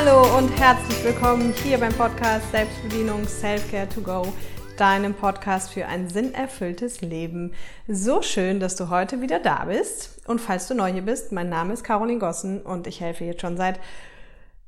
[0.00, 4.32] Hallo und herzlich willkommen hier beim Podcast Selbstbedienung Selfcare to Go,
[4.76, 7.52] deinem Podcast für ein sinnerfülltes Leben.
[7.88, 10.20] So schön, dass du heute wieder da bist.
[10.28, 13.40] Und falls du neu hier bist, mein Name ist Caroline Gossen und ich helfe jetzt
[13.40, 13.80] schon seit,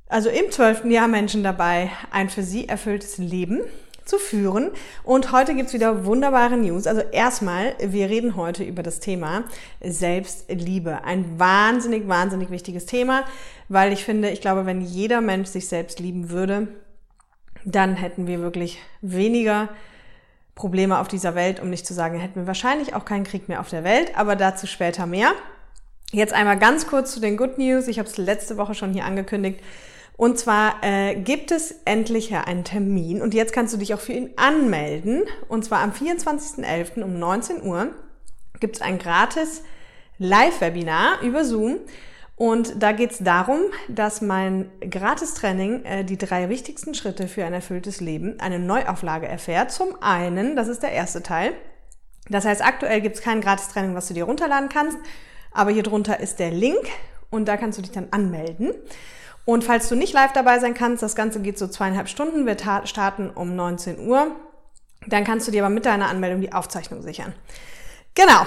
[0.09, 3.61] also im zwölften Jahr Menschen dabei, ein für sie erfülltes Leben
[4.11, 4.73] zu führen.
[5.05, 6.87] Und heute gibt's wieder wunderbare News.
[6.87, 9.45] Also erstmal, wir reden heute über das Thema
[9.81, 11.05] Selbstliebe.
[11.05, 13.25] Ein wahnsinnig, wahnsinnig wichtiges Thema,
[13.69, 16.69] weil ich finde, ich glaube, wenn jeder Mensch sich selbst lieben würde,
[17.65, 19.69] dann hätten wir wirklich weniger
[20.57, 23.61] Probleme auf dieser Welt, um nicht zu sagen, hätten wir wahrscheinlich auch keinen Krieg mehr
[23.61, 25.33] auf der Welt, aber dazu später mehr.
[26.13, 27.87] Jetzt einmal ganz kurz zu den Good News.
[27.87, 29.61] Ich habe es letzte Woche schon hier angekündigt.
[30.21, 34.13] Und zwar äh, gibt es endlich einen Termin und jetzt kannst du dich auch für
[34.13, 35.23] ihn anmelden.
[35.49, 37.03] Und zwar am 24.11.
[37.03, 37.95] um 19 Uhr
[38.61, 39.63] gibt es ein gratis
[40.19, 41.79] Live-Webinar über Zoom.
[42.37, 47.55] Und da geht es darum, dass mein Gratis-Training äh, die drei wichtigsten Schritte für ein
[47.55, 49.73] erfülltes Leben eine Neuauflage erfährt.
[49.73, 51.55] Zum einen, das ist der erste Teil.
[52.29, 54.99] Das heißt, aktuell gibt es kein Gratis-Training, was du dir runterladen kannst.
[55.51, 56.91] Aber hier drunter ist der Link
[57.31, 58.75] und da kannst du dich dann anmelden.
[59.51, 62.57] Und falls du nicht live dabei sein kannst, das Ganze geht so zweieinhalb Stunden, wir
[62.85, 64.29] starten um 19 Uhr,
[65.09, 67.35] dann kannst du dir aber mit deiner Anmeldung die Aufzeichnung sichern.
[68.15, 68.47] Genau.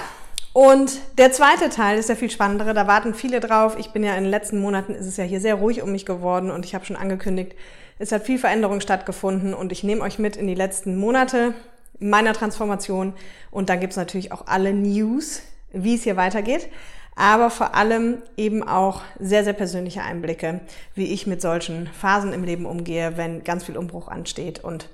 [0.54, 3.76] Und der zweite Teil ist der viel spannendere, da warten viele drauf.
[3.78, 6.06] Ich bin ja in den letzten Monaten, ist es ja hier sehr ruhig um mich
[6.06, 7.54] geworden und ich habe schon angekündigt,
[7.98, 11.52] es hat viel Veränderung stattgefunden und ich nehme euch mit in die letzten Monate
[11.98, 13.12] meiner Transformation
[13.50, 16.70] und dann gibt's natürlich auch alle News, wie es hier weitergeht
[17.16, 20.60] aber vor allem eben auch sehr, sehr persönliche Einblicke,
[20.94, 24.88] wie ich mit solchen Phasen im Leben umgehe, wenn ganz viel Umbruch ansteht und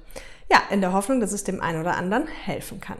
[0.50, 2.98] ja, in der Hoffnung, dass es dem einen oder anderen helfen kann.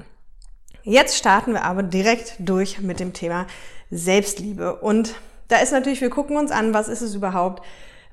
[0.82, 3.46] Jetzt starten wir aber direkt durch mit dem Thema
[3.90, 5.14] Selbstliebe und
[5.48, 7.62] da ist natürlich, wir gucken uns an, was ist es überhaupt,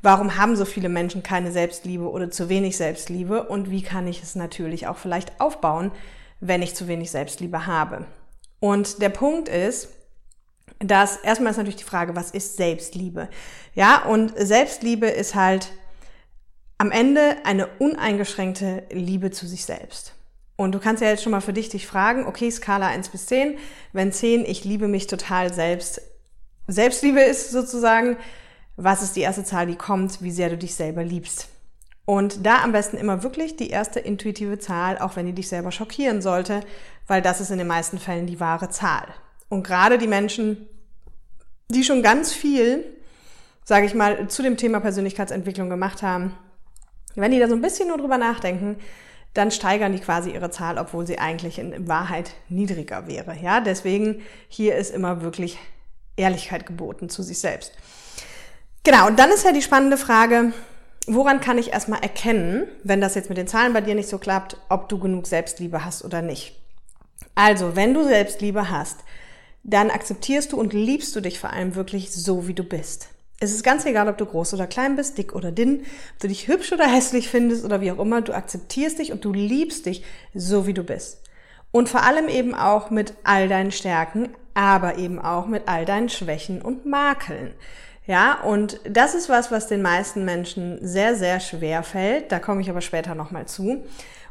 [0.01, 4.21] warum haben so viele Menschen keine Selbstliebe oder zu wenig Selbstliebe und wie kann ich
[4.23, 5.91] es natürlich auch vielleicht aufbauen,
[6.39, 8.05] wenn ich zu wenig Selbstliebe habe.
[8.59, 9.89] Und der Punkt ist,
[10.79, 13.29] dass erstmal ist natürlich die Frage, was ist Selbstliebe?
[13.73, 15.71] Ja, und Selbstliebe ist halt
[16.77, 20.13] am Ende eine uneingeschränkte Liebe zu sich selbst.
[20.55, 23.27] Und du kannst ja jetzt schon mal für dich dich fragen, okay, Skala 1 bis
[23.27, 23.57] 10,
[23.93, 26.01] wenn 10, ich liebe mich total selbst,
[26.67, 28.17] Selbstliebe ist sozusagen,
[28.75, 31.47] was ist die erste Zahl, die kommt, wie sehr du dich selber liebst.
[32.05, 35.71] Und da am besten immer wirklich die erste intuitive Zahl, auch wenn die dich selber
[35.71, 36.61] schockieren sollte,
[37.05, 39.07] weil das ist in den meisten Fällen die wahre Zahl.
[39.49, 40.67] Und gerade die Menschen,
[41.69, 42.83] die schon ganz viel,
[43.63, 46.37] sage ich mal, zu dem Thema Persönlichkeitsentwicklung gemacht haben,
[47.15, 48.77] wenn die da so ein bisschen nur drüber nachdenken,
[49.33, 53.35] dann steigern die quasi ihre Zahl, obwohl sie eigentlich in Wahrheit niedriger wäre.
[53.41, 55.57] Ja, deswegen hier ist immer wirklich
[56.15, 57.73] Ehrlichkeit geboten zu sich selbst.
[58.83, 60.53] Genau, und dann ist ja die spannende Frage,
[61.07, 64.17] woran kann ich erstmal erkennen, wenn das jetzt mit den Zahlen bei dir nicht so
[64.17, 66.55] klappt, ob du genug Selbstliebe hast oder nicht.
[67.35, 68.99] Also, wenn du Selbstliebe hast,
[69.63, 73.09] dann akzeptierst du und liebst du dich vor allem wirklich so, wie du bist.
[73.39, 76.27] Es ist ganz egal, ob du groß oder klein bist, dick oder dünn, ob du
[76.27, 79.85] dich hübsch oder hässlich findest oder wie auch immer, du akzeptierst dich und du liebst
[79.85, 80.03] dich
[80.33, 81.21] so, wie du bist.
[81.71, 86.09] Und vor allem eben auch mit all deinen Stärken, aber eben auch mit all deinen
[86.09, 87.53] Schwächen und Makeln.
[88.07, 92.31] Ja, und das ist was, was den meisten Menschen sehr, sehr schwer fällt.
[92.31, 93.83] Da komme ich aber später nochmal zu.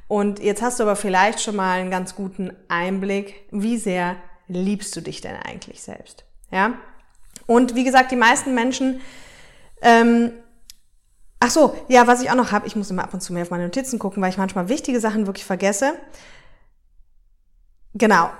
[0.08, 4.16] Und jetzt hast du aber vielleicht schon mal einen ganz guten Einblick, wie sehr
[4.48, 6.24] liebst du dich denn eigentlich selbst?
[6.50, 6.74] Ja?
[7.46, 9.00] Und wie gesagt, die meisten Menschen,
[9.82, 10.32] ähm,
[11.40, 13.42] ach so, ja, was ich auch noch habe, ich muss immer ab und zu mehr
[13.42, 15.94] auf meine Notizen gucken, weil ich manchmal wichtige Sachen wirklich vergesse.
[17.94, 18.30] Genau.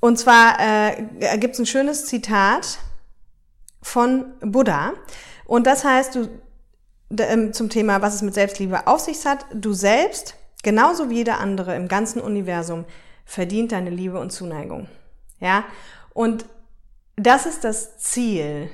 [0.00, 2.78] Und zwar äh, gibt es ein schönes Zitat
[3.82, 4.92] von Buddha.
[5.44, 6.28] Und das heißt, du
[7.18, 11.38] ähm, zum Thema, was es mit Selbstliebe auf sich hat, du selbst, genauso wie jeder
[11.38, 12.84] andere im ganzen Universum,
[13.24, 14.88] verdient deine Liebe und Zuneigung.
[15.40, 15.64] Ja,
[16.14, 16.46] und
[17.16, 18.70] das ist das Ziel.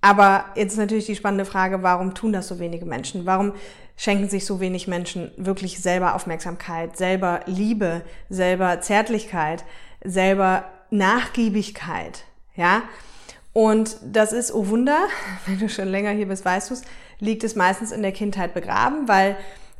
[0.00, 3.26] Aber jetzt natürlich die spannende Frage, warum tun das so wenige Menschen?
[3.26, 3.52] Warum
[3.96, 9.64] schenken sich so wenig Menschen wirklich selber Aufmerksamkeit, selber Liebe, selber Zärtlichkeit,
[10.04, 12.24] selber Nachgiebigkeit?
[12.54, 12.82] Ja?
[13.52, 15.08] Und das ist, oh Wunder,
[15.46, 16.82] wenn du schon länger hier bist, weißt du es,
[17.18, 19.36] liegt es meistens in der Kindheit begraben, weil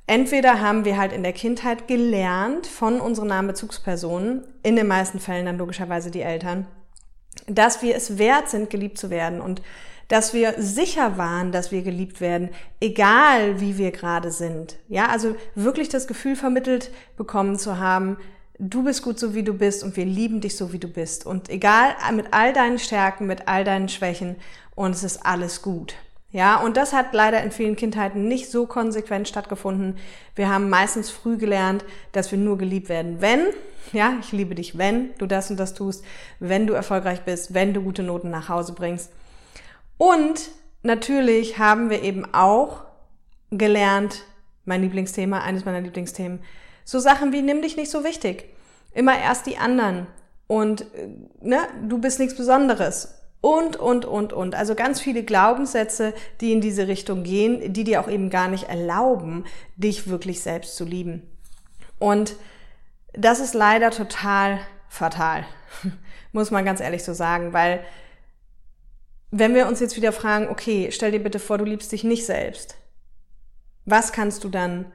[0.09, 5.21] Entweder haben wir halt in der Kindheit gelernt von unseren nahen Bezugspersonen, in den meisten
[5.21, 6.67] Fällen dann logischerweise die Eltern,
[7.47, 9.61] dass wir es wert sind, geliebt zu werden und
[10.09, 12.49] dass wir sicher waren, dass wir geliebt werden,
[12.81, 14.79] egal wie wir gerade sind.
[14.89, 18.17] Ja, also wirklich das Gefühl vermittelt bekommen zu haben,
[18.59, 21.27] du bist gut so wie du bist und wir lieben dich so wie du bist
[21.27, 24.37] und egal mit all deinen Stärken, mit all deinen Schwächen
[24.75, 25.97] und es ist alles gut.
[26.31, 29.97] Ja, und das hat leider in vielen Kindheiten nicht so konsequent stattgefunden.
[30.35, 33.47] Wir haben meistens früh gelernt, dass wir nur geliebt werden, wenn,
[33.93, 36.05] ja, ich liebe dich, wenn du das und das tust,
[36.39, 39.11] wenn du erfolgreich bist, wenn du gute Noten nach Hause bringst.
[39.97, 40.51] Und
[40.83, 42.85] natürlich haben wir eben auch
[43.51, 44.25] gelernt,
[44.67, 46.41] mein Lieblingsthema, eines meiner Lieblingsthemen,
[46.85, 48.55] so Sachen wie nimm dich nicht so wichtig.
[48.93, 50.07] Immer erst die anderen.
[50.47, 51.09] Und äh,
[51.41, 53.18] ne, du bist nichts Besonderes.
[53.41, 54.55] Und, und, und, und.
[54.55, 58.69] Also ganz viele Glaubenssätze, die in diese Richtung gehen, die dir auch eben gar nicht
[58.69, 59.45] erlauben,
[59.77, 61.23] dich wirklich selbst zu lieben.
[61.99, 62.35] Und
[63.13, 65.45] das ist leider total fatal,
[66.33, 67.81] muss man ganz ehrlich so sagen, weil
[69.31, 72.25] wenn wir uns jetzt wieder fragen, okay, stell dir bitte vor, du liebst dich nicht
[72.25, 72.77] selbst.
[73.85, 74.93] Was kannst du dann,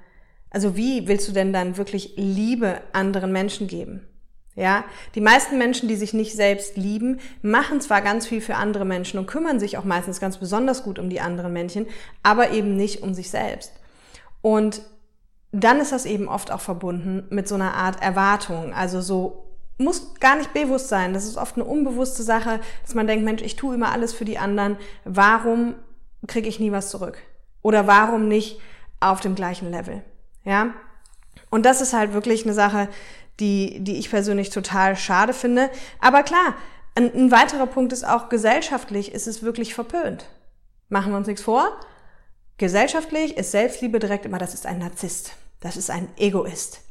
[0.49, 4.07] also wie willst du denn dann wirklich Liebe anderen Menschen geben?
[4.55, 4.83] Ja,
[5.15, 9.17] die meisten Menschen, die sich nicht selbst lieben, machen zwar ganz viel für andere Menschen
[9.17, 11.87] und kümmern sich auch meistens ganz besonders gut um die anderen Menschen,
[12.21, 13.71] aber eben nicht um sich selbst.
[14.41, 14.83] Und
[15.51, 19.43] dann ist das eben oft auch verbunden mit so einer Art Erwartung, also so
[19.77, 21.13] muss gar nicht bewusst sein.
[21.13, 24.25] Das ist oft eine unbewusste Sache, dass man denkt, Mensch, ich tue immer alles für
[24.25, 24.77] die anderen.
[25.03, 25.75] Warum
[26.27, 27.17] kriege ich nie was zurück?
[27.61, 28.59] Oder warum nicht
[28.99, 30.03] auf dem gleichen Level?
[30.43, 30.73] Ja?
[31.49, 32.87] Und das ist halt wirklich eine Sache,
[33.39, 35.69] die, die ich persönlich total schade finde.
[35.99, 36.55] Aber klar,
[36.95, 40.25] ein, ein weiterer Punkt ist auch gesellschaftlich ist es wirklich verpönt.
[40.89, 41.67] Machen wir uns nichts vor.
[42.57, 45.33] Gesellschaftlich ist Selbstliebe direkt immer, das ist ein Narzisst.
[45.59, 46.81] Das ist ein Egoist.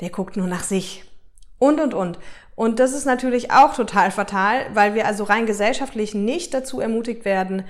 [0.00, 1.04] Der guckt nur nach sich.
[1.58, 2.18] Und, und, und.
[2.54, 7.24] Und das ist natürlich auch total fatal, weil wir also rein gesellschaftlich nicht dazu ermutigt
[7.24, 7.64] werden,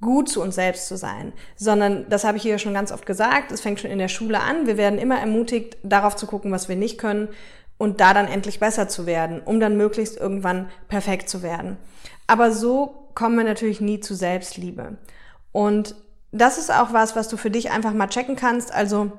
[0.00, 3.52] gut zu uns selbst zu sein, sondern, das habe ich hier schon ganz oft gesagt,
[3.52, 6.68] es fängt schon in der Schule an, wir werden immer ermutigt, darauf zu gucken, was
[6.68, 7.28] wir nicht können
[7.82, 11.78] und da dann endlich besser zu werden, um dann möglichst irgendwann perfekt zu werden.
[12.28, 14.98] Aber so kommen wir natürlich nie zu Selbstliebe.
[15.50, 15.96] Und
[16.30, 18.72] das ist auch was, was du für dich einfach mal checken kannst.
[18.72, 19.10] Also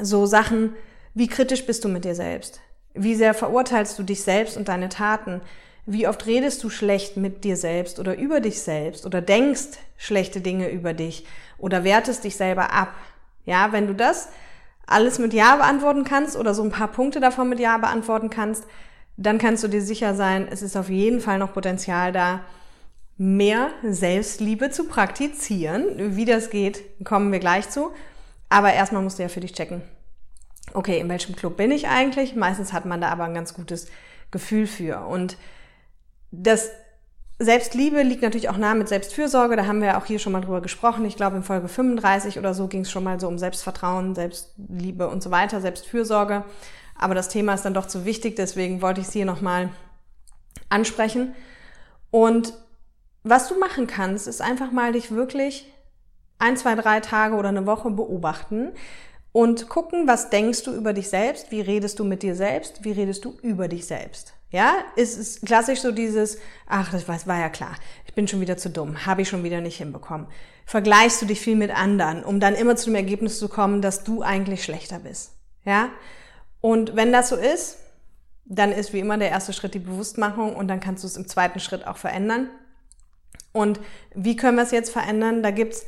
[0.00, 0.72] so Sachen,
[1.12, 2.62] wie kritisch bist du mit dir selbst?
[2.94, 5.42] Wie sehr verurteilst du dich selbst und deine Taten?
[5.84, 10.40] Wie oft redest du schlecht mit dir selbst oder über dich selbst oder denkst schlechte
[10.40, 11.26] Dinge über dich
[11.58, 12.94] oder wertest dich selber ab?
[13.44, 14.30] Ja, wenn du das
[14.86, 18.64] alles mit Ja beantworten kannst oder so ein paar Punkte davon mit Ja beantworten kannst,
[19.16, 22.40] dann kannst du dir sicher sein, es ist auf jeden Fall noch Potenzial da,
[23.18, 26.16] mehr Selbstliebe zu praktizieren.
[26.16, 27.92] Wie das geht, kommen wir gleich zu.
[28.48, 29.82] Aber erstmal musst du ja für dich checken.
[30.74, 32.34] Okay, in welchem Club bin ich eigentlich?
[32.34, 33.86] Meistens hat man da aber ein ganz gutes
[34.30, 35.06] Gefühl für.
[35.06, 35.36] Und
[36.30, 36.70] das
[37.44, 39.56] Selbstliebe liegt natürlich auch nah mit Selbstfürsorge.
[39.56, 41.04] Da haben wir auch hier schon mal drüber gesprochen.
[41.04, 45.08] Ich glaube, in Folge 35 oder so ging es schon mal so um Selbstvertrauen, Selbstliebe
[45.08, 46.44] und so weiter, Selbstfürsorge.
[46.94, 49.70] Aber das Thema ist dann doch zu wichtig, deswegen wollte ich es hier nochmal
[50.68, 51.34] ansprechen.
[52.10, 52.54] Und
[53.24, 55.66] was du machen kannst, ist einfach mal dich wirklich
[56.38, 58.72] ein, zwei, drei Tage oder eine Woche beobachten
[59.32, 62.92] und gucken, was denkst du über dich selbst, wie redest du mit dir selbst, wie
[62.92, 64.34] redest du über dich selbst.
[64.52, 67.74] Ja, es ist klassisch so dieses, ach, das war ja klar,
[68.06, 70.26] ich bin schon wieder zu dumm, habe ich schon wieder nicht hinbekommen.
[70.66, 74.04] Vergleichst du dich viel mit anderen, um dann immer zu dem Ergebnis zu kommen, dass
[74.04, 75.32] du eigentlich schlechter bist.
[75.64, 75.88] Ja?
[76.60, 77.78] Und wenn das so ist,
[78.44, 81.26] dann ist wie immer der erste Schritt die Bewusstmachung und dann kannst du es im
[81.26, 82.50] zweiten Schritt auch verändern.
[83.52, 83.80] Und
[84.14, 85.42] wie können wir es jetzt verändern?
[85.42, 85.86] Da gibt's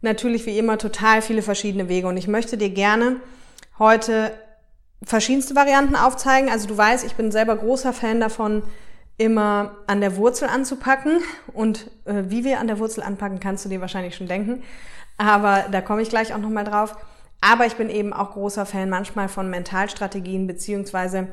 [0.00, 3.20] natürlich wie immer total viele verschiedene Wege und ich möchte dir gerne
[3.78, 4.32] heute
[5.06, 6.50] verschiedenste Varianten aufzeigen.
[6.50, 8.62] Also du weißt, ich bin selber großer Fan davon,
[9.16, 11.22] immer an der Wurzel anzupacken.
[11.54, 14.62] Und äh, wie wir an der Wurzel anpacken, kannst du dir wahrscheinlich schon denken.
[15.16, 16.96] Aber da komme ich gleich auch nochmal drauf.
[17.40, 21.28] Aber ich bin eben auch großer Fan manchmal von Mentalstrategien beziehungsweise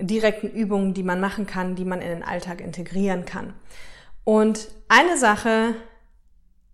[0.00, 3.52] direkten Übungen, die man machen kann, die man in den Alltag integrieren kann.
[4.24, 5.74] Und eine Sache,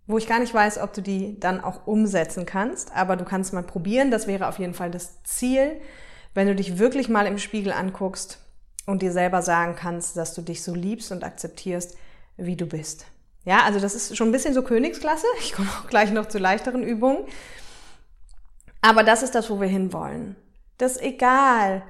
[0.07, 3.53] wo ich gar nicht weiß, ob du die dann auch umsetzen kannst, aber du kannst
[3.53, 5.81] mal probieren, das wäre auf jeden Fall das Ziel,
[6.35, 8.39] wenn du dich wirklich mal im Spiegel anguckst
[8.85, 11.97] und dir selber sagen kannst, dass du dich so liebst und akzeptierst,
[12.37, 13.07] wie du bist.
[13.45, 15.25] Ja, also das ist schon ein bisschen so Königsklasse.
[15.39, 17.25] Ich komme auch gleich noch zu leichteren Übungen.
[18.81, 20.35] Aber das ist das, wo wir hinwollen.
[20.77, 21.83] Das egal,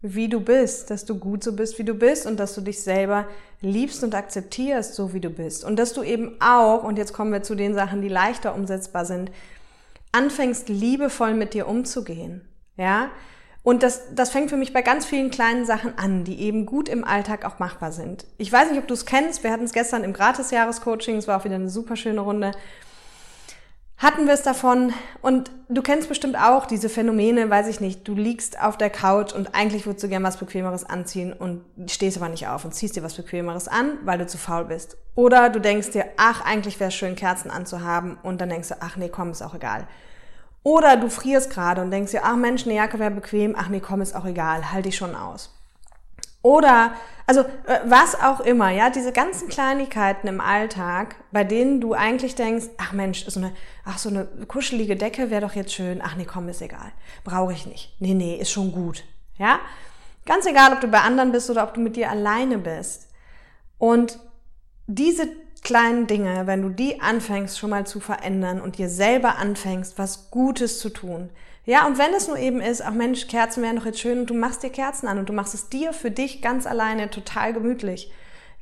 [0.00, 2.82] wie du bist, dass du gut so bist, wie du bist und dass du dich
[2.82, 3.26] selber
[3.60, 5.64] liebst und akzeptierst, so wie du bist.
[5.64, 9.04] Und dass du eben auch, und jetzt kommen wir zu den Sachen, die leichter umsetzbar
[9.04, 9.30] sind,
[10.12, 12.48] anfängst liebevoll mit dir umzugehen.
[12.76, 13.10] Ja,
[13.68, 16.88] und das, das fängt für mich bei ganz vielen kleinen Sachen an, die eben gut
[16.88, 18.24] im Alltag auch machbar sind.
[18.38, 19.44] Ich weiß nicht, ob du es kennst.
[19.44, 21.16] Wir hatten es gestern im Gratis-Jahrescoaching.
[21.16, 22.52] Es war auch wieder eine super schöne Runde.
[23.98, 28.14] hatten wir es davon und du kennst bestimmt auch diese Phänomene, weiß ich nicht, du
[28.14, 32.30] liegst auf der Couch und eigentlich würdest du gern was Bequemeres anziehen und stehst aber
[32.30, 34.96] nicht auf und ziehst dir was Bequemeres an, weil du zu faul bist.
[35.14, 38.76] Oder du denkst dir, ach, eigentlich wäre es schön, Kerzen anzuhaben und dann denkst du,
[38.80, 39.86] ach nee, komm, ist auch egal.
[40.62, 43.80] Oder du frierst gerade und denkst dir, ach Mensch, eine Jacke wäre bequem, ach nee,
[43.80, 45.54] komm, ist auch egal, halte ich schon aus.
[46.42, 46.92] Oder,
[47.26, 52.34] also äh, was auch immer, ja, diese ganzen Kleinigkeiten im Alltag, bei denen du eigentlich
[52.34, 53.52] denkst, ach Mensch, so eine,
[53.84, 56.92] ach so eine kuschelige Decke wäre doch jetzt schön, ach nee, komm, ist egal,
[57.24, 57.96] brauche ich nicht.
[57.98, 59.04] Nee, nee, ist schon gut,
[59.36, 59.58] ja?
[60.26, 63.08] Ganz egal, ob du bei anderen bist oder ob du mit dir alleine bist.
[63.78, 64.18] Und
[64.86, 65.28] diese
[65.62, 70.30] kleinen Dinge, wenn du die anfängst schon mal zu verändern und dir selber anfängst, was
[70.30, 71.30] Gutes zu tun,
[71.68, 74.30] ja, und wenn es nur eben ist, ach Mensch, Kerzen wären doch jetzt schön und
[74.30, 77.52] du machst dir Kerzen an und du machst es dir für dich ganz alleine total
[77.52, 78.10] gemütlich.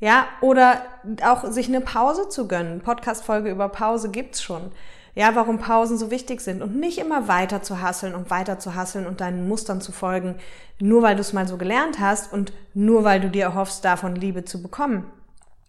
[0.01, 0.83] Ja, oder
[1.23, 2.81] auch sich eine Pause zu gönnen.
[2.81, 4.73] Podcast-Folge über Pause gibt's schon.
[5.15, 8.75] Ja, warum Pausen so wichtig sind und nicht immer weiter zu hasseln und weiter zu
[8.75, 10.35] hasseln und deinen Mustern zu folgen,
[10.81, 14.17] nur weil du es mal so gelernt hast und nur weil du dir erhoffst, davon
[14.17, 15.05] Liebe zu bekommen.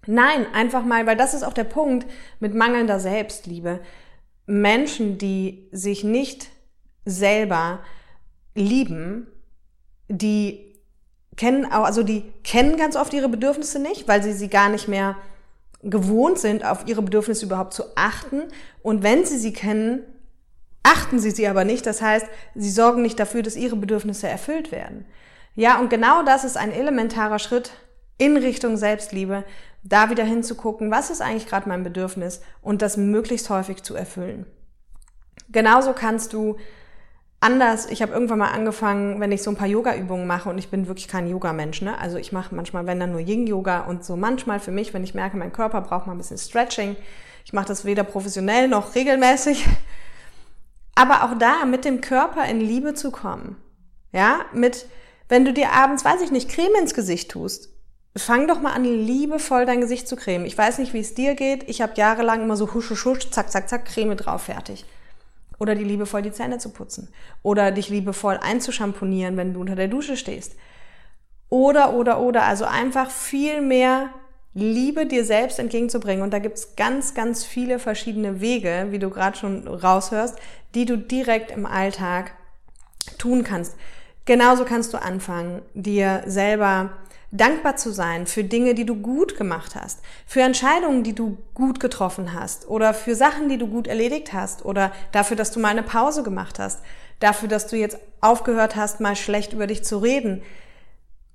[0.08, 2.08] Nein, einfach mal, weil das ist auch der Punkt
[2.40, 3.82] mit mangelnder Selbstliebe.
[4.46, 6.50] Menschen, die sich nicht
[7.06, 7.80] selber
[8.56, 9.28] lieben,
[10.08, 10.76] die
[11.36, 14.88] kennen auch, also die kennen ganz oft ihre Bedürfnisse nicht, weil sie sie gar nicht
[14.88, 15.16] mehr
[15.84, 18.44] gewohnt sind, auf ihre Bedürfnisse überhaupt zu achten.
[18.82, 20.02] Und wenn sie sie kennen,
[20.84, 21.86] achten sie sie aber nicht.
[21.86, 25.06] Das heißt, sie sorgen nicht dafür, dass ihre Bedürfnisse erfüllt werden.
[25.56, 27.72] Ja, und genau das ist ein elementarer Schritt
[28.18, 29.44] in Richtung Selbstliebe,
[29.88, 34.46] da wieder hinzugucken, was ist eigentlich gerade mein Bedürfnis und das möglichst häufig zu erfüllen.
[35.50, 36.58] Genauso kannst du
[37.40, 37.86] anders.
[37.90, 40.88] Ich habe irgendwann mal angefangen, wenn ich so ein paar Yoga-Übungen mache und ich bin
[40.88, 41.82] wirklich kein Yoga-Mensch.
[41.82, 41.98] Ne?
[42.00, 45.14] Also ich mache manchmal, wenn dann nur Yin-Yoga und so manchmal für mich, wenn ich
[45.14, 46.96] merke, mein Körper braucht mal ein bisschen Stretching.
[47.46, 49.66] Ich mache das weder professionell noch regelmäßig.
[50.96, 53.56] Aber auch da mit dem Körper in Liebe zu kommen.
[54.12, 54.88] Ja, mit,
[55.30, 57.70] wenn du dir abends, weiß ich nicht, Creme ins Gesicht tust,
[58.16, 60.46] fang doch mal an, liebevoll dein Gesicht zu cremen.
[60.46, 61.68] Ich weiß nicht, wie es dir geht.
[61.70, 64.86] Ich habe jahrelang immer so husch, husch, husch, zack, zack, zack, Creme drauf, fertig.
[65.60, 67.10] Oder die liebevoll die Zähne zu putzen.
[67.44, 70.56] Oder dich liebevoll einzuschamponieren, wenn du unter der Dusche stehst.
[71.50, 72.44] Oder, oder, oder.
[72.44, 74.10] Also einfach viel mehr
[74.54, 76.24] Liebe dir selbst entgegenzubringen.
[76.24, 80.36] Und da gibt's ganz, ganz viele verschiedene Wege, wie du gerade schon raushörst,
[80.74, 82.34] die du direkt im Alltag
[83.20, 83.76] tun kannst.
[84.26, 86.90] Genauso kannst du anfangen, dir selber
[87.32, 91.80] dankbar zu sein für Dinge, die du gut gemacht hast, für Entscheidungen, die du gut
[91.80, 95.70] getroffen hast oder für Sachen, die du gut erledigt hast oder dafür, dass du mal
[95.70, 96.82] eine Pause gemacht hast,
[97.20, 100.42] dafür, dass du jetzt aufgehört hast, mal schlecht über dich zu reden.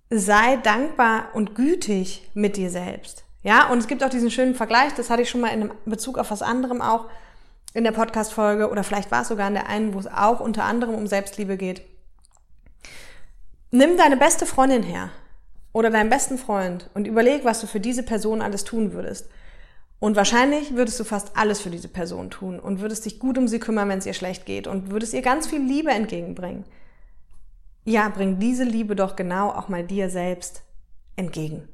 [0.09, 3.25] Sei dankbar und gütig mit dir selbst.
[3.43, 6.17] Ja, und es gibt auch diesen schönen Vergleich, das hatte ich schon mal in Bezug
[6.17, 7.07] auf was anderem auch
[7.75, 10.65] in der Podcast-Folge oder vielleicht war es sogar in der einen, wo es auch unter
[10.65, 11.83] anderem um Selbstliebe geht.
[13.71, 15.11] Nimm deine beste Freundin her
[15.73, 19.29] oder deinem besten Freund und überleg, was du für diese Person alles tun würdest.
[20.01, 23.47] Und wahrscheinlich würdest du fast alles für diese Person tun und würdest dich gut um
[23.47, 26.65] sie kümmern, wenn es ihr schlecht geht und würdest ihr ganz viel Liebe entgegenbringen.
[27.85, 30.63] Ja, bring diese Liebe doch genau auch mal dir selbst
[31.17, 31.69] entgegen.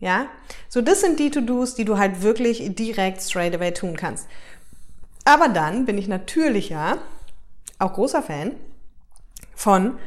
[0.00, 0.26] Ja?
[0.68, 4.26] So, das sind die To-Dos, die du halt wirklich direkt straight away tun kannst.
[5.24, 6.98] Aber dann bin ich natürlich ja
[7.78, 8.52] auch großer Fan
[9.54, 9.98] von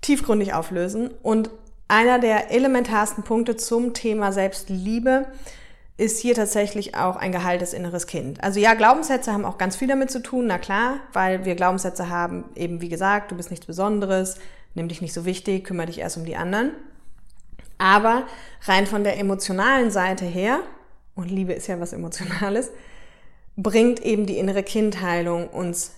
[0.00, 1.50] tiefgründig auflösen und
[1.88, 5.26] einer der elementarsten Punkte zum Thema Selbstliebe
[5.98, 8.42] ist hier tatsächlich auch ein geheiltes inneres Kind.
[8.42, 12.10] Also ja, Glaubenssätze haben auch ganz viel damit zu tun, na klar, weil wir Glaubenssätze
[12.10, 14.36] haben, eben wie gesagt, du bist nichts Besonderes,
[14.74, 16.72] nimm dich nicht so wichtig, kümmere dich erst um die anderen.
[17.78, 18.24] Aber
[18.64, 20.60] rein von der emotionalen Seite her,
[21.14, 22.70] und Liebe ist ja was Emotionales,
[23.56, 25.92] bringt eben die innere Kindheilung uns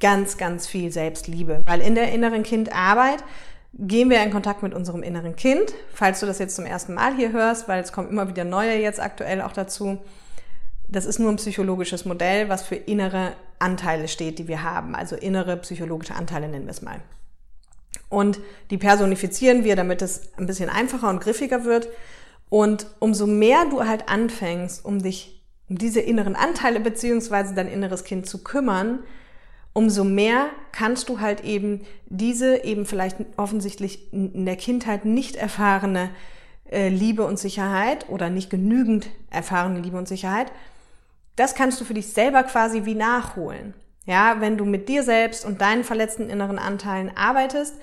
[0.00, 1.62] ganz, ganz viel Selbstliebe.
[1.64, 3.22] Weil in der inneren Kindarbeit
[3.78, 5.74] gehen wir in Kontakt mit unserem inneren Kind.
[5.92, 8.78] Falls du das jetzt zum ersten Mal hier hörst, weil es kommen immer wieder neue
[8.78, 9.98] jetzt aktuell auch dazu.
[10.88, 14.94] Das ist nur ein psychologisches Modell, was für innere Anteile steht, die wir haben.
[14.94, 17.00] Also innere psychologische Anteile nennen wir es mal.
[18.08, 18.38] Und
[18.70, 21.88] die personifizieren wir, damit es ein bisschen einfacher und griffiger wird.
[22.48, 28.04] Und umso mehr du halt anfängst, um dich um diese inneren Anteile beziehungsweise dein inneres
[28.04, 29.00] Kind zu kümmern,
[29.74, 36.10] umso mehr kannst du halt eben diese eben vielleicht offensichtlich in der Kindheit nicht erfahrene
[36.70, 40.50] äh, Liebe und Sicherheit oder nicht genügend erfahrene Liebe und Sicherheit,
[41.36, 43.74] das kannst du für dich selber quasi wie nachholen.
[44.06, 47.74] Ja, wenn du mit dir selbst und deinen verletzten inneren Anteilen arbeitest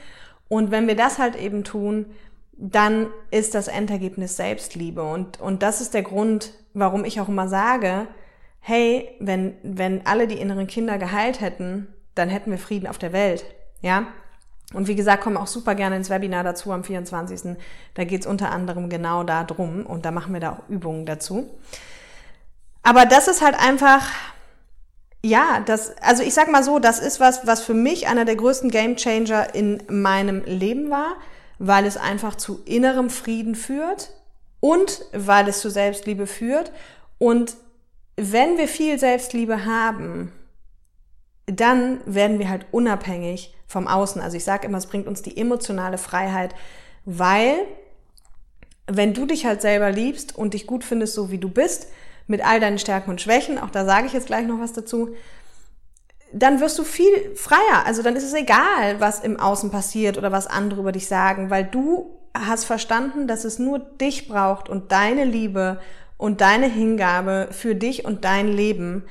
[0.47, 2.05] und wenn wir das halt eben tun,
[2.53, 7.47] dann ist das Endergebnis Selbstliebe und, und das ist der Grund, warum ich auch immer
[7.47, 8.07] sage,
[8.61, 13.11] hey, wenn, wenn alle die inneren Kinder geheilt hätten, dann hätten wir Frieden auf der
[13.11, 13.43] Welt.
[13.81, 14.07] Ja?
[14.73, 17.57] Und wie gesagt, komm auch super gerne ins Webinar dazu am 24.
[17.95, 21.49] Da geht's unter anderem genau darum und da machen wir da auch Übungen dazu.
[22.83, 24.07] Aber das ist halt einfach,
[25.23, 28.35] ja, das, also ich sag mal so, das ist was, was für mich einer der
[28.35, 31.15] größten Game Changer in meinem Leben war,
[31.59, 34.11] weil es einfach zu innerem Frieden führt
[34.59, 36.71] und weil es zu Selbstliebe führt.
[37.17, 37.55] Und
[38.15, 40.31] wenn wir viel Selbstliebe haben,
[41.45, 44.21] dann werden wir halt unabhängig vom Außen.
[44.21, 46.53] Also ich sage immer, es bringt uns die emotionale Freiheit,
[47.05, 47.55] weil
[48.87, 51.87] wenn du dich halt selber liebst und dich gut findest, so wie du bist,
[52.27, 55.15] mit all deinen Stärken und Schwächen, auch da sage ich jetzt gleich noch was dazu,
[56.33, 57.85] dann wirst du viel freier.
[57.85, 61.49] Also dann ist es egal, was im Außen passiert oder was andere über dich sagen,
[61.49, 65.81] weil du hast verstanden, dass es nur dich braucht und deine Liebe
[66.21, 69.05] und deine Hingabe für dich und dein Leben.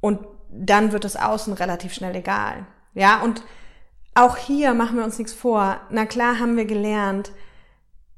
[0.00, 2.64] Und dann wird das Außen relativ schnell egal.
[2.94, 3.42] Ja, und
[4.14, 5.80] auch hier machen wir uns nichts vor.
[5.90, 7.32] Na klar haben wir gelernt,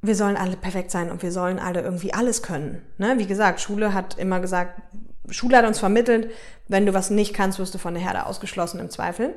[0.03, 2.83] wir sollen alle perfekt sein und wir sollen alle irgendwie alles können.
[2.99, 3.15] Ne?
[3.17, 4.83] Wie gesagt, Schule hat immer gesagt,
[5.31, 6.31] Schule hat uns vermittelt,
[6.69, 9.35] wenn du was nicht kannst, wirst du von der Herde ausgeschlossen im Zweifel.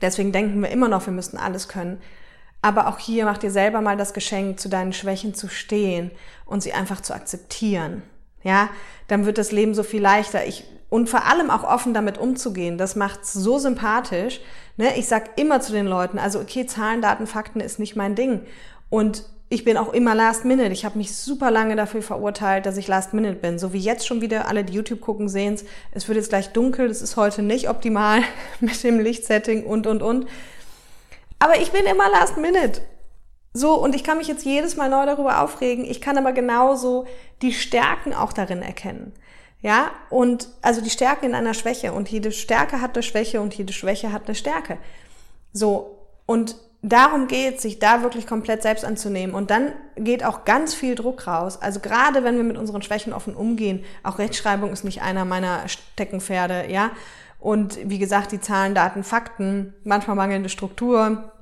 [0.00, 2.00] Deswegen denken wir immer noch, wir müssten alles können.
[2.60, 6.10] Aber auch hier mach dir selber mal das Geschenk, zu deinen Schwächen zu stehen
[6.44, 8.02] und sie einfach zu akzeptieren.
[8.42, 8.68] Ja,
[9.08, 10.46] dann wird das Leben so viel leichter.
[10.46, 12.78] Ich, und vor allem auch offen damit umzugehen.
[12.78, 14.40] Das macht's so sympathisch.
[14.76, 14.96] Ne?
[14.96, 18.42] Ich sag immer zu den Leuten, also okay, Zahlen, Daten, Fakten ist nicht mein Ding.
[18.90, 20.72] Und ich bin auch immer Last Minute.
[20.72, 23.58] Ich habe mich super lange dafür verurteilt, dass ich Last Minute bin.
[23.58, 25.64] So wie jetzt schon wieder alle, die YouTube gucken, sehen es.
[25.92, 26.88] Es wird jetzt gleich dunkel.
[26.88, 28.22] Das ist heute nicht optimal
[28.60, 30.26] mit dem Lichtsetting und, und, und.
[31.38, 32.82] Aber ich bin immer Last Minute.
[33.52, 35.84] So, und ich kann mich jetzt jedes Mal neu darüber aufregen.
[35.84, 37.06] Ich kann aber genauso
[37.42, 39.12] die Stärken auch darin erkennen.
[39.60, 41.92] Ja, und also die Stärken in einer Schwäche.
[41.92, 44.78] Und jede Stärke hat eine Schwäche und jede Schwäche hat eine Stärke.
[45.52, 49.34] So, und darum geht, sich da wirklich komplett selbst anzunehmen.
[49.34, 51.60] Und dann geht auch ganz viel Druck raus.
[51.60, 55.68] Also gerade wenn wir mit unseren Schwächen offen umgehen, auch Rechtschreibung ist nicht einer meiner
[55.68, 56.90] Steckenpferde, ja.
[57.38, 61.32] Und wie gesagt, die Zahlen, Daten, Fakten, manchmal mangelnde Struktur,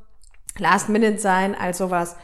[0.58, 2.16] Last Minute sein, all sowas.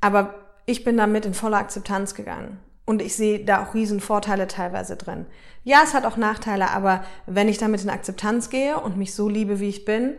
[0.00, 0.34] Aber
[0.66, 2.58] ich bin damit in voller Akzeptanz gegangen.
[2.84, 5.26] Und ich sehe da auch riesen Vorteile teilweise drin.
[5.62, 9.28] Ja, es hat auch Nachteile, aber wenn ich damit in Akzeptanz gehe und mich so
[9.28, 10.14] liebe, wie ich bin,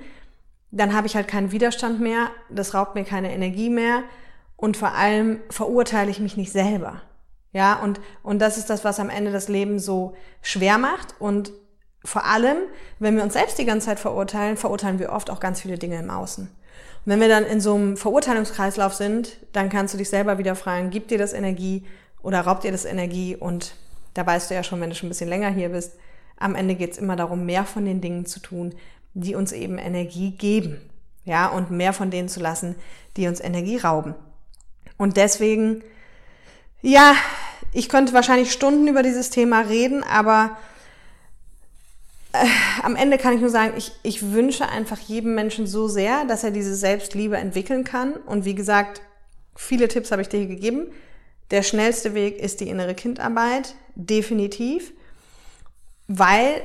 [0.69, 4.03] dann habe ich halt keinen Widerstand mehr, das raubt mir keine Energie mehr
[4.55, 7.01] und vor allem verurteile ich mich nicht selber.
[7.51, 11.51] Ja, und, und das ist das, was am Ende das Leben so schwer macht und
[12.03, 12.57] vor allem,
[12.99, 15.99] wenn wir uns selbst die ganze Zeit verurteilen, verurteilen wir oft auch ganz viele Dinge
[15.99, 16.45] im Außen.
[16.45, 20.55] Und wenn wir dann in so einem Verurteilungskreislauf sind, dann kannst du dich selber wieder
[20.55, 21.85] fragen, gibt dir das Energie
[22.21, 23.35] oder raubt dir das Energie?
[23.35, 23.75] Und
[24.13, 25.93] da weißt du ja schon, wenn du schon ein bisschen länger hier bist,
[26.37, 28.73] am Ende geht es immer darum, mehr von den Dingen zu tun,
[29.13, 30.81] die uns eben Energie geben.
[31.23, 32.75] Ja, und mehr von denen zu lassen,
[33.15, 34.15] die uns Energie rauben.
[34.97, 35.83] Und deswegen,
[36.81, 37.13] ja,
[37.73, 40.57] ich könnte wahrscheinlich Stunden über dieses Thema reden, aber
[42.83, 46.43] am Ende kann ich nur sagen, ich, ich wünsche einfach jedem Menschen so sehr, dass
[46.43, 48.13] er diese Selbstliebe entwickeln kann.
[48.13, 49.01] Und wie gesagt,
[49.55, 50.91] viele Tipps habe ich dir gegeben.
[51.51, 54.93] Der schnellste Weg ist die innere Kindarbeit, definitiv,
[56.07, 56.61] weil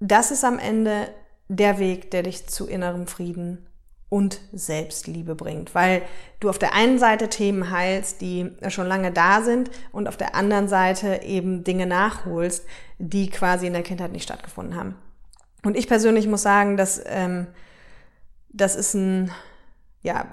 [0.00, 1.08] das ist am Ende
[1.48, 3.66] der Weg, der dich zu innerem Frieden
[4.08, 6.02] und Selbstliebe bringt, weil
[6.40, 10.34] du auf der einen Seite Themen heilst, die schon lange da sind und auf der
[10.34, 12.64] anderen Seite eben Dinge nachholst,
[12.98, 14.94] die quasi in der Kindheit nicht stattgefunden haben.
[15.64, 17.46] Und ich persönlich muss sagen, dass ähm,
[18.50, 19.30] das ist ein
[20.04, 20.26] ja,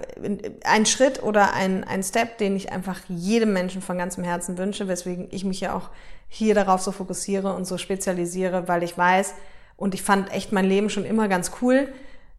[0.66, 4.90] ein Schritt oder ein, ein Step, den ich einfach jedem Menschen von ganzem Herzen wünsche,
[4.90, 5.90] weswegen ich mich ja auch
[6.28, 9.34] hier darauf so fokussiere und so spezialisiere, weil ich weiß,
[9.78, 11.88] und ich fand echt mein Leben schon immer ganz cool.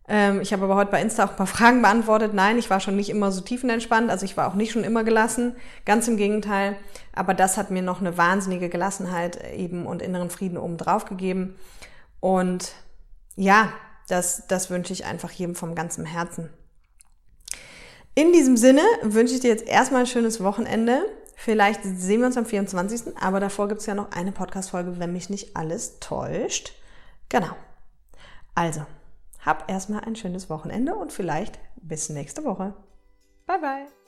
[0.09, 2.35] Ähm, ich habe aber heute bei Insta auch ein paar Fragen beantwortet.
[2.35, 4.11] Nein, ich war schon nicht immer so tiefenentspannt.
[4.11, 5.57] Also ich war auch nicht schon immer gelassen.
[5.85, 6.77] Ganz im Gegenteil.
[7.13, 11.57] Aber das hat mir noch eine wahnsinnige Gelassenheit eben und inneren Frieden oben drauf gegeben.
[12.21, 12.73] Und
[13.37, 13.73] ja,
[14.09, 16.51] das, das wünsche ich einfach jedem vom ganzen Herzen.
[18.15, 21.03] In diesem Sinne wünsche ich dir jetzt erstmal ein schönes Wochenende.
[21.35, 23.17] Vielleicht sehen wir uns am 24.
[23.19, 26.75] Aber davor gibt es ja noch eine Podcast-Folge, wenn mich nicht alles täuscht.
[27.31, 27.57] Genau.
[28.55, 28.85] Also,
[29.45, 32.75] hab erstmal ein schönes Wochenende und vielleicht bis nächste Woche.
[33.47, 34.02] Bye bye.